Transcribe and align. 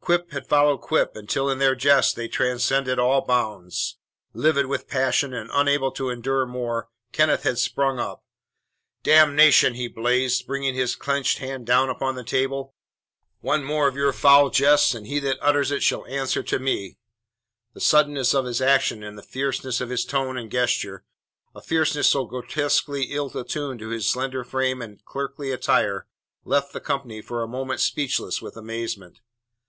Quip 0.00 0.32
had 0.32 0.48
followed 0.48 0.78
quip 0.78 1.14
until 1.14 1.48
in 1.48 1.60
their 1.60 1.76
jests 1.76 2.12
they 2.12 2.26
transcended 2.26 2.98
all 2.98 3.24
bounds. 3.24 3.98
Livid 4.34 4.66
with 4.66 4.88
passion 4.88 5.32
and 5.32 5.48
unable 5.52 5.92
to 5.92 6.10
endure 6.10 6.44
more, 6.44 6.88
Kenneth 7.12 7.44
had 7.44 7.56
sprung 7.56 8.00
up. 8.00 8.24
"Damnation!" 9.04 9.74
he 9.74 9.86
blazed, 9.86 10.44
bringing 10.48 10.74
his 10.74 10.96
clenched 10.96 11.38
hand 11.38 11.66
down 11.66 11.88
upon 11.88 12.16
the 12.16 12.24
table. 12.24 12.74
"One 13.42 13.62
more 13.62 13.86
of 13.86 13.94
your 13.94 14.12
foul 14.12 14.50
jests 14.50 14.92
and 14.92 15.06
he 15.06 15.20
that 15.20 15.38
utters 15.40 15.70
it 15.70 15.84
shall 15.84 16.04
answer 16.06 16.42
to 16.42 16.58
me!" 16.58 16.98
The 17.72 17.80
suddenness 17.80 18.34
of 18.34 18.44
his 18.44 18.60
action 18.60 19.04
and 19.04 19.16
the 19.16 19.22
fierceness 19.22 19.80
of 19.80 19.90
his 19.90 20.04
tone 20.04 20.36
and 20.36 20.50
gesture 20.50 21.04
a 21.54 21.62
fierceness 21.62 22.08
so 22.08 22.24
grotesquely 22.24 23.12
ill 23.12 23.30
attuned 23.38 23.78
to 23.78 23.90
his 23.90 24.08
slender 24.08 24.42
frame 24.42 24.82
and 24.82 25.00
clerkly 25.04 25.52
attire 25.52 26.08
left 26.44 26.72
the 26.72 26.80
company 26.80 27.20
for 27.22 27.40
a 27.40 27.46
moment 27.46 27.78
speechless 27.78 28.42
with 28.42 28.56
amazement. 28.56 29.20